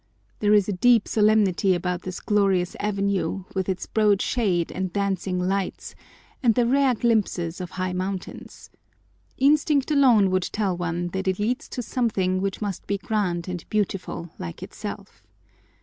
[0.39, 5.37] There is a deep solemnity about this glorious avenue with its broad shade and dancing
[5.37, 5.93] lights,
[6.41, 8.71] and the rare glimpses of high mountains.
[9.37, 13.63] Instinct alone would tell one that it leads to something which must be grand and
[13.69, 15.21] beautiful like itself.